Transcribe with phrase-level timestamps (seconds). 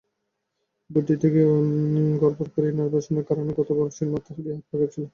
[0.89, 1.47] Vote দিতে গিয়ে
[2.21, 5.03] গড়বড় করেন—এই নার্ভাসনেসের কারণে গতবার সিল মারতে গিয়ে হাত কাঁপছিল।